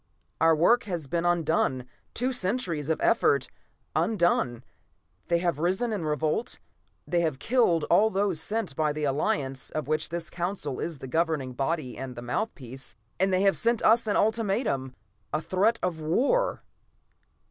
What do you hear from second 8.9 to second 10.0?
the Alliance of